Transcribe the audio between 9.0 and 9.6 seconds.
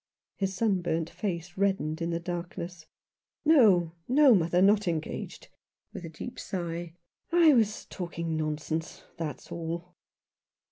that's